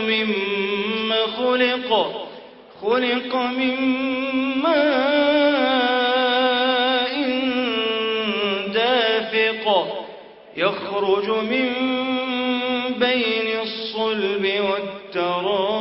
[0.00, 1.90] مما خلق
[2.82, 3.76] خلق من
[4.62, 5.60] ماء
[8.74, 9.66] دافق
[10.56, 11.68] يخرج من
[12.98, 15.80] بين الصلب والترائب.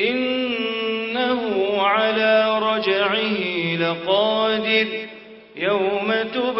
[0.00, 1.42] إنه
[1.82, 3.38] على رجعه
[3.80, 4.86] لقادر
[5.56, 6.59] يوم تبلى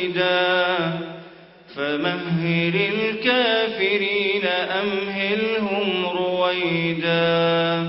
[1.75, 4.45] فمهل الكافرين
[4.81, 7.83] أمهلهم رويدا.